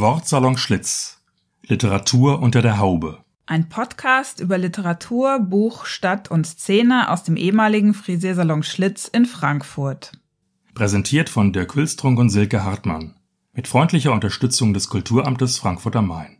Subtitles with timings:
[0.00, 1.18] Wortsalon Schlitz.
[1.66, 3.18] Literatur unter der Haube.
[3.46, 10.12] Ein Podcast über Literatur, Buch, Stadt und Szene aus dem ehemaligen Frisiersalon Schlitz in Frankfurt.
[10.72, 13.16] Präsentiert von Dirk Hülstrunk und Silke Hartmann.
[13.52, 16.36] Mit freundlicher Unterstützung des Kulturamtes Frankfurt am Main.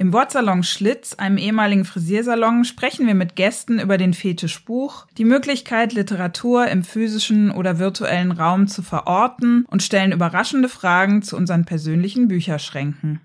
[0.00, 5.24] Im Wortsalon Schlitz, einem ehemaligen Frisiersalon, sprechen wir mit Gästen über den Fetisch Buch, die
[5.24, 11.64] Möglichkeit, Literatur im physischen oder virtuellen Raum zu verorten und stellen überraschende Fragen zu unseren
[11.64, 13.22] persönlichen Bücherschränken.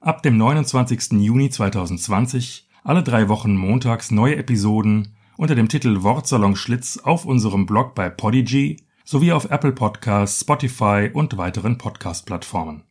[0.00, 1.12] Ab dem 29.
[1.12, 7.66] Juni 2020 alle drei Wochen montags neue Episoden unter dem Titel Wortsalon Schlitz auf unserem
[7.66, 12.84] Blog bei Podigy sowie auf Apple Podcasts, Spotify und weiteren Podcast-Plattformen.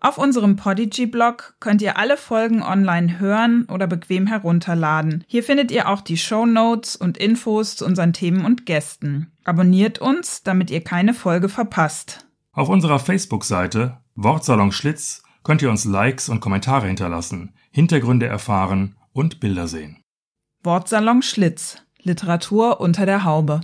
[0.00, 5.24] Auf unserem Podigy-Blog könnt ihr alle Folgen online hören oder bequem herunterladen.
[5.26, 9.32] Hier findet ihr auch die Show Notes und Infos zu unseren Themen und Gästen.
[9.44, 12.28] Abonniert uns, damit ihr keine Folge verpasst.
[12.52, 19.40] Auf unserer Facebook-Seite Wortsalon Schlitz könnt ihr uns Likes und Kommentare hinterlassen, Hintergründe erfahren und
[19.40, 20.04] Bilder sehen.
[20.64, 21.76] Wortsalon Schlitz.
[22.02, 23.60] Literatur unter der Haube.